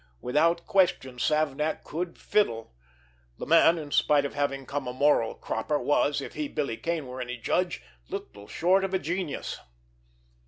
Without 0.19 0.65
question 0.65 1.19
Savnak 1.19 1.83
could 1.83 2.17
"fiddle"; 2.17 2.73
the 3.37 3.45
man, 3.45 3.77
in 3.77 3.91
spite 3.91 4.25
of 4.25 4.33
having 4.33 4.65
come 4.65 4.87
a 4.87 4.93
moral 4.93 5.35
cropper, 5.35 5.77
was, 5.77 6.21
if 6.21 6.33
he, 6.33 6.47
Billy 6.47 6.75
Kane, 6.77 7.05
were 7.05 7.21
any 7.21 7.37
judge, 7.37 7.83
little 8.09 8.47
short 8.47 8.83
of 8.83 8.95
a 8.95 8.97
genius. 8.97 9.59